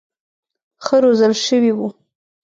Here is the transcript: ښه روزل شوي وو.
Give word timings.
ښه 0.83 0.95
روزل 1.03 1.33
شوي 1.45 1.71
وو. 1.75 1.87